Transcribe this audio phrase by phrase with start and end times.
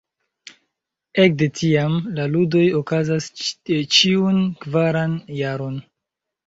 [1.23, 3.31] Ekde tiam, la ludoj okazas
[3.99, 5.83] ĉiun kvaran jaron.